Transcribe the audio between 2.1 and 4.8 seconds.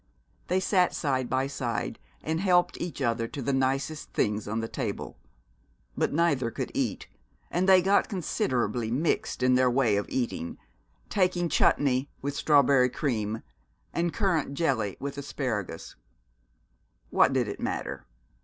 and helped each other to the nicest things on the